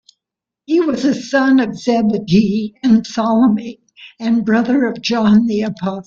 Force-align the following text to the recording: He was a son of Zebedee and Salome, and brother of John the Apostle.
He 0.65 0.79
was 0.79 1.05
a 1.05 1.13
son 1.13 1.59
of 1.59 1.77
Zebedee 1.77 2.73
and 2.81 3.05
Salome, 3.05 3.81
and 4.19 4.43
brother 4.43 4.85
of 4.85 4.99
John 4.99 5.45
the 5.45 5.61
Apostle. 5.61 5.99